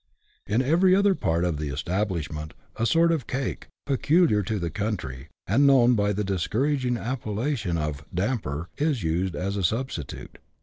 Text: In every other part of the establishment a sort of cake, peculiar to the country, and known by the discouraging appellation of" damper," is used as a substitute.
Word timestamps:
In 0.47 0.63
every 0.63 0.95
other 0.95 1.13
part 1.13 1.45
of 1.45 1.57
the 1.57 1.69
establishment 1.69 2.55
a 2.75 2.87
sort 2.87 3.11
of 3.11 3.27
cake, 3.27 3.67
peculiar 3.85 4.41
to 4.41 4.57
the 4.57 4.71
country, 4.71 5.27
and 5.45 5.67
known 5.67 5.93
by 5.93 6.11
the 6.11 6.23
discouraging 6.23 6.97
appellation 6.97 7.77
of" 7.77 8.03
damper," 8.11 8.67
is 8.79 9.03
used 9.03 9.35
as 9.35 9.55
a 9.57 9.63
substitute. 9.63 10.39